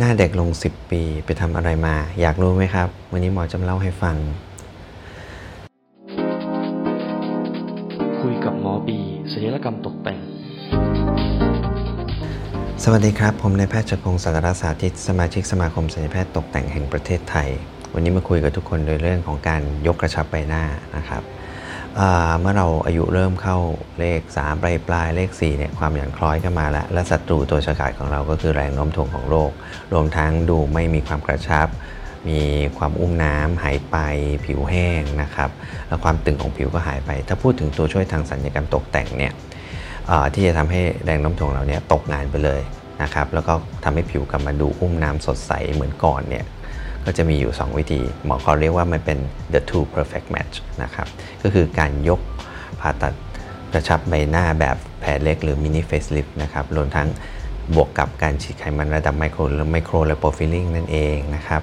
[0.00, 4.16] หน้าเด็กลง 10 ปีไปทำอะไรมา อยากรู้ไหมครับ วันนี้หมอจะเล่าให้ฟัง
[8.20, 8.98] คุยกับหมอบี
[9.32, 10.18] ศัลยกรรมตกแต่ง
[12.82, 17.48] สวัสดีครับ ผมนายแพทย์ชพงศ์สัตรสาธิตสมาชิกสมาคมศัลยแพทย์ตกแต่งแห่งประเทศไทย
[17.94, 20.62] วันนี้มาคุยกับทุกคนโดยเรื่องของการยกกระชับใบหน้า
[20.96, 21.22] นะครับ
[22.40, 23.58] เมื่อเราอายุเริ่มเข้า
[24.00, 29.50] เลข 3 ปลายปลายเลข4เนี่ยความหย่อนคล้อยก็มาแล้ว และศัตรูตัวฉกาจของเราก็คือแรงโน้มถ่วงของโลก
[29.92, 31.68] รวมทั้งดูไม่มีความกระชับ
[32.28, 32.40] มี
[32.78, 33.96] ความอุ้มน้ำหายไป
[34.46, 35.50] ผิวแห้งนะครับ
[35.88, 39.32] และความตึงของผิวก็หายไป ถ้าพูดถึงตัวช่วยทางสัญญกรรมตกแต่งเนี่ย
[40.34, 42.60] ที่จะทำให้แรงโน้มถ่วงเราเนี่ยตกงานไปเลย
[43.02, 43.54] นะครับแล้วก็
[43.84, 46.44] ทำให้ผิวกลับมาดูอุ้มน้ำสดใสเหมือนก่อนเนี่ย
[47.06, 49.18] ก็จะมีอยู่ 2 วิธี หมอเขาเรียกว่ามันเป็น
[49.52, 51.06] the two perfect match นะครับ
[51.42, 52.20] ก็คือการยก
[52.80, 53.14] ผ่าตัด
[53.72, 57.08] กระชับใบหน้าแบบแผลเล็กหรือ mini facelift นะครับรวมทั้ง
[57.74, 61.62] บวกกับการฉีดไขมันระดับไมโครหรือไมโครและโปรฟิลลิ่งนั่นเองนะครับ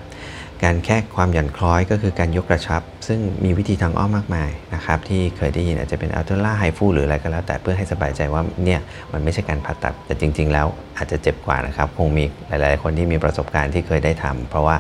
[0.63, 8.79] การแค่ความหย่อนคล้อยก็คือการยกกระชับ ซึ่งมีวิธีทางอ้อมมากมายนะครับที่เคยได้ยินอาจจะเป็นอัลตราไฮฟูหรืออะไรก็แล้ว แต่เพื่อให้สบายใจว่าเนี่ย
[9.13, 14.75] มันไม่ใช่การผ่าตัด แต่จริง ๆ แล้วอาจจะเจ็บกว่านะครับ คงมีหลาย ๆ คนที่มีประสบการณ์ที่เคยได้ทำเพราะว่า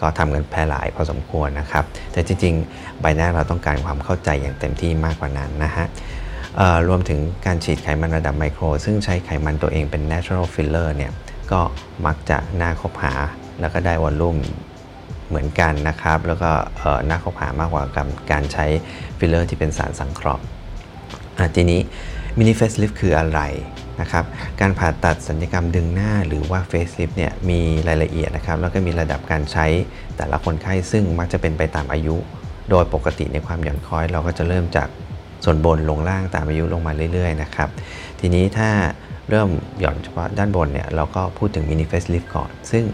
[0.00, 5.86] ก็ทำกันแพร่หลายพอสมควรนะครับ แต่จริงๆ ใบหน้าเราต้องการความเข้าใจอย่างเต็มที่มากกว่านั้นนะฮะ
[6.88, 11.12] รวมถึงการฉีดไขมันระดับไมโคร ซึ่งใช้ไขมันตัวเองเป็น natural filler เนี่ย
[11.52, 11.60] ก็
[12.06, 13.14] มักจะน่าคบหา
[13.60, 14.36] แล้วก็ได้ volume
[15.28, 16.50] เหมือนกันนะครับ แล้วก็
[17.08, 18.66] น่าคบหามากกว่ากับการใช้
[19.18, 20.42] ฟิลเลอร์ที่เป็นสารสังเคราะห์
[21.56, 21.80] ทีนี้
[22.38, 23.40] mini facelift คืออะไร
[24.00, 24.24] นะครับ
[24.60, 29.66] การผ่าตัดศัลยกรรมดึงหน้าหรือว่า facelift เนี่ยมีรายละเอียดนะครับแล้วก็มีระดับการใช้
[30.16, 32.16] แต่ละคนไข้ซึ่งมักจะเป็นไปตามอายุ
[32.70, 34.88] โดยปกติในความหย่อนคล้อยเราก็จะเริ่มจาก
[35.44, 37.68] ส่วนบนลงล่างตามอายุลงมาเรื่อยๆนะครับ
[38.20, 38.70] ทีนี้ถ้า
[39.30, 42.84] เริ่มหย่อนเฉพาะด้านบนเนี่ยเราก็พูดถึงมินิเฟสลิฟก่อน ซึ่ง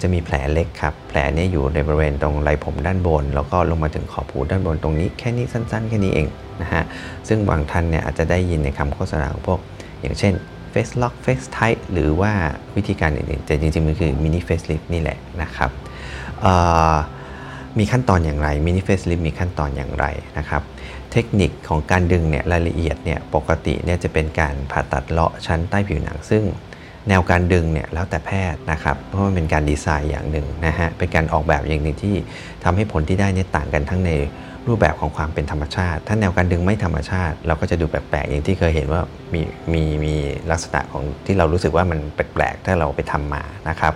[0.00, 6.28] จะมีแผลเล็กครับ แผลนี้อยู่ในบริเวณตรงไหล่ผมด้านบน แล้วก็ลงมาถึงขอบหูด้านบนตรงนี้แค่นี้สั้นๆ แค่นี้เอง
[6.62, 6.84] นะฮะ
[7.28, 9.60] ซึ่งบางท่านเนี่ยอาจจะได้ยินในคำโฆษณาของพวก
[10.02, 10.34] อย่างเช่น
[10.72, 12.32] Face Lock Face Tight หรือว่า
[12.76, 15.70] วิธีการอื่นๆแต่จริงๆ มันคือ Mini Facelift นี่แหละนะครับ
[17.78, 20.06] มีขั้นตอนอย่างไร Mini Facelift มีขั้นตอนอย่างไร
[20.38, 20.62] นะครับ
[21.12, 26.42] เทคนิคของการดึงเนี่ยรายละเอียดเนี่ยปกติเนี่ยจะเป็นการผ่าตัดเลาะชั้นใต้ผิวหนังซึ่ง
[27.08, 32.14] แนวการดึงเนี่ยแล้วแต่แพทย์นะครับ เพราะมันเป็นการดีไซน์อย่างหนึ่งนะฮะ เป็นการออกแบบอย่างหนึ่งที่
[32.64, 34.10] ทำให้ผลที่ได้เนี่ยต่างกันทั้งใน
[34.66, 39.02] รูปแบบของความเป็นธรรมชาติ ถ้าแนวการดึงไม่ธรรมชาติ เราก็จะดูแปลกๆอย่างที่เคยเห็นว่า
[39.34, 39.40] มี
[39.72, 40.14] มีมี
[40.50, 43.94] ลักษณะของที่เรารู้สึกว่ามันแปลกๆถ้าเราไปทำมานะครับ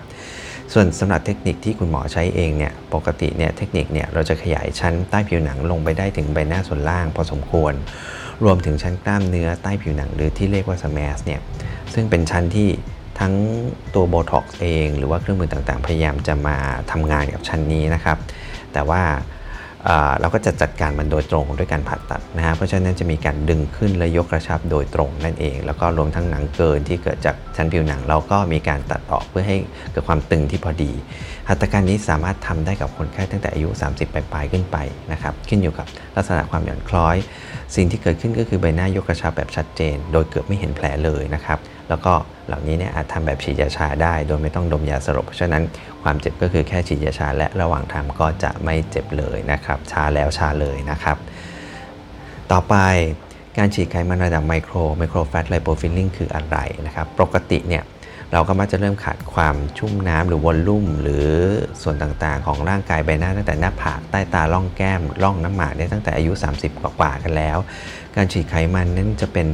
[0.73, 7.73] ส่วนสำหรับเทคนิคที่คุณหมอใช้เองเนี่ยปกติเนี่ยเทคนิคเนี่ยเราจะขยายชั้นใต้ผิวหนังลงไปได้ถึงใบหน้าส่วนล่างพอสมควร
[8.44, 11.41] รวมถึงชั้นกล้ามเนื้อใต้ผิวหนังหรือที่เรียกว่าสมสเนี่ย
[11.94, 12.69] ซึ่งเป็นชั้นที่
[13.21, 13.34] ทั้ง
[13.94, 16.56] ตัวโบท็อกซ์เอง หรือว่าเครื่องมือต่างๆ พยายามจะมา
[16.91, 18.19] ทำงานกับชั้นนี้นะครับ
[18.73, 19.03] แต่ว่า
[20.20, 29.56] เราก็จะจัดการมันโดยตรงด้วยการผ่าตัดนะฮะเพราะฉะนั้นจะมีการดึงขึ้นและยกกระชับโดยตรงนั่นเอง แล้วก็รวมทั้งหนังเกินที่เกิดจากชั้นผิวหนัง เราก็มีการตัดออกเพื่อให้
[29.93, 30.93] เกิดความตึงที่พอดี
[31.48, 34.76] หัตถการนี้สามารถทำได้กับคนไข้ตั้งแต่อายุ 30 ปลายๆขึ้นไป
[35.12, 37.16] นะครับขึ้นอยู่กับลักษณะความหย่อนคล้อย
[37.75, 42.12] สิ่งที่เกิดขึ้นก็คือใบหน้ายกกระชับแบบชัดเจน โดยเกือบไม่เห็นแผลเลยนะครับ แล้วก็
[42.47, 45.62] เหล่านี้เนี่ยอาจทำแบบฉีดยาชาได้ โดยไม่ต้องดมยาสลบ เพราะฉะนั้น
[46.03, 51.16] ความเจ็บก็คือแค่ฉีดยาชาและระหว่างทำก็จะไม่เจ็บเลยนะครับ ชาแล้วชาเลยนะครับ
[52.53, 52.75] ต่อไป
[53.59, 57.82] การฉีดไขมันระดับไมโครไมโครแฟตไลโปฟิลลิ่งคืออะไรนะครับ ปกติเนี่ย
[58.32, 61.28] เราก็มักจะเริ่มขาดความชุ่มน้ำหรือ volume หรือ
[61.82, 67.59] ส่วนต่างๆ ของร่างกายใบหน้าตั้งแต่หน้าผากใต้ตาร่องแก้มร่องน้ำหมากได้ตั้งแต่อายุ 30 กว่าๆกันแล้ว
[68.16, 69.47] การฉีดไขมันนั้นจะเป็น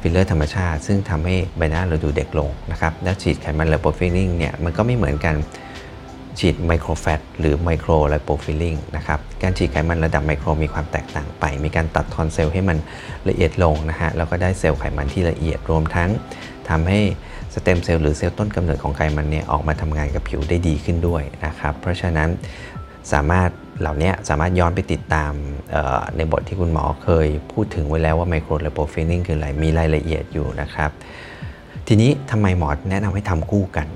[0.00, 5.34] ฟิลเลอร์ธรรมชาติ ซึ่งทำให้ใบหน้าเราดูเด็กลงนะครับและฉีดไขมัน lipofilling เนี่ยมันก็ไม่เหมือนกัน
[6.38, 12.78] ฉีด micro fat หรือ micro lipofilling นะครับการฉีดไขมันระดับไมโครมีความแตกต่างไป มีการตัดทอนเซลล์ให้มัน
[13.28, 16.10] ละเอียดลงนะฮะแล้วก็ได้เซลล์ไขมันที่ละเอียดรวมทั้ง
[16.68, 17.00] ทำให้
[17.54, 22.28] stem cell หรือเซลล์ต้นกำเนิดของไขมันเนี่ยออกมาทำงานกับผิวได้ดีขึ้นด้วยนะครับ เพราะฉะนั้น
[23.12, 23.50] สามารถ
[23.80, 25.32] เหล่านี้สามารถย้อนไปติดตาม
[26.16, 30.90] ในบทที่คุณหมอเคยพูดถึงไว้แล้วว่า micro lipofilling คืออะไรมีรายละเอียดอยู่นะครับ
[31.86, 33.86] ทีนี้ทำไมหมอแนะนำให้ทำคู่กัน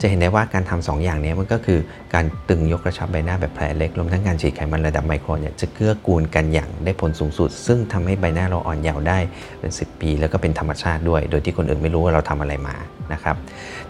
[0.00, 1.78] จะเห็นได้ว่าการทำ2 อย่างนี้มันก็คือ
[2.14, 9.18] การตึงยกกระชับใบหน้าแบบแผลเล็กรวมทั้งการฉีดไขมันระดับไมโครเนี่ยจะเกื้อกูลกันอย่างได้ผลสูงสุด ซึ่งทำให้ใบหน้าเราอ่อนเยาว์ได้
[9.60, 12.76] เป็น 10 ปี แล้วก็เป็นธรรมชาติด้วย โดยที่คนอื่นไม่รู้ว่าเราทำอะไรมา
[13.12, 13.36] นะครับ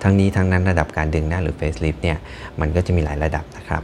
[0.02, 2.18] ทั้งนี้ทั้งนั้นระดับการดึงหน้าหรือ facelift เนี่ย
[2.60, 3.82] มันก็จะมีหลายระดับนะครับ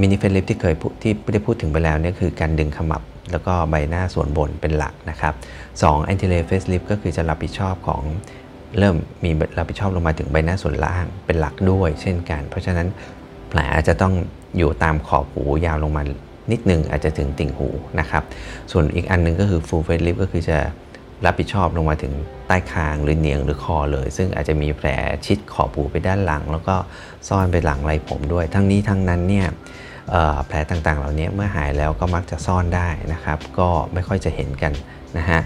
[0.00, 5.34] mini facelift ที่เคยที่ได้พูดถึงไปแล้วเนี่ยคือการดึงขมับแล้วก็ใบหน้าส่วนบนเป็นหลักนะครับ
[5.72, 8.02] 2 anti layer face lift ก็คือจะรับผิดชอบของ
[8.78, 12.88] เริ่มมีรับผิดชอบลงมาถึงใบหน้าส่วนล่างเป็นหลักด้วย เช่นกัน เพราะฉะนั้น
[13.48, 14.14] แผลอาจจะต้อง
[14.58, 16.02] อยู่ตามขอบหูยาวลงมา
[16.52, 17.68] นิดนึงอาจจะถึงติ่งหู
[18.00, 18.22] นะครับ
[18.72, 20.58] ส่วนอีกอันหนึงก็คือ full face lift ก็คือจะ
[21.24, 22.12] รับผิดชอบลงมาถึง
[22.46, 24.88] ใต้คางหรือเนียงหรือคอเลย ซึ่งอาจจะมีแผล
[25.26, 26.76] ชิดขอบหูไปด้านหลัง แล้วก็
[27.28, 29.46] ซ่อนไปหลังไหล่ผมด้วย ทั้งนี้ทั้งนั้นเนี่ย
[30.46, 34.72] แผลต่างๆ เหล่านี้เมื่อหายแล้วก็มักจะซ่อนได้นะครับ ก็ไม่ค่อยจะเห็นกัน
[35.18, 35.40] นะฮะ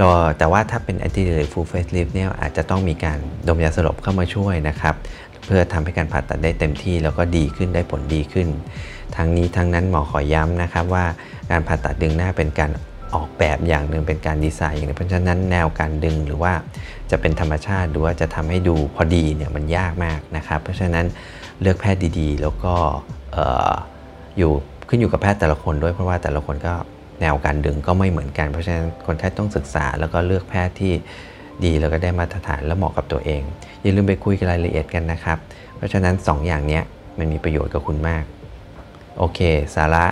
[0.00, 3.18] รอแต่ว่าถ้าเป็น anti delay full face lift เนี่ยอาจจะต้องมีการ
[3.48, 4.94] ดมยาสลบเข้ามาช่วยนะครับ
[5.46, 8.48] เพื่อทำให้การผ่าตัดได้เต็มที่แล้วก็ดีขึ้นได้ผลดีขึ้น
[9.16, 11.04] ทั้งนี้ทั้งนั้นหมอขอย้ำนะครับว่า
[11.50, 12.70] การผ่าตัดดึงหน้าเป็นการ
[13.14, 16.52] ออกแบบอย่างหนึ่งเป็นการดีไซน์อย่างนึงเพราะฉะนั้นแนวการดึงหรือว่า
[17.10, 21.06] จะเป็นธรรมชาติหรือว่าจะทำให้ดูพอดีเนี่ยมันยากมากนะครับ เพราะฉะนั้น
[21.60, 22.74] เลือกแพทย์ดีๆ แล้วก็
[23.32, 23.72] เอ่อ
[24.38, 24.52] อยู่
[24.88, 26.74] ขึ้นอยู่กับแพทย์แต่ละคนด้วยเพราะว่าแต่ละคนก็
[27.20, 30.92] แนวการดึงก็ไม่เหมือนกัน เพราะฉะนั้นคนไข้ต้องศึกษาแล้วก็เลือกแพทย์ที่
[31.64, 33.42] ดีแล้วก็ได้มาตรฐานและเหมาะกับตัวเอง
[33.82, 35.38] อย่าลืมไปคุยกันรายละเอียดกันนะครับ
[35.76, 36.80] เพราะฉะนั้น 2 อย่างนี้
[37.18, 38.24] มันมีประโยชน์กับคุณมาก
[39.18, 39.40] โอเค
[39.74, 40.04] สาระ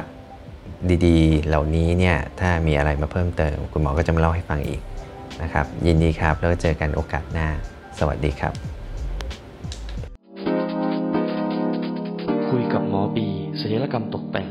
[1.06, 4.80] ดีๆ เหล่านี้เนี่ยถ้ามีอะไรมาเพิ่มเติม คุณหมอก็จะมาเล่าให้ฟังอีก
[5.42, 7.48] นะครับ ยินดีครับ แล้วก็เจอกันโอกาสหน้า
[7.98, 8.52] สวัสดีครับ
[12.48, 13.28] คุยกับหมอบี
[13.60, 14.48] ศัลยกรรมตกแต่ง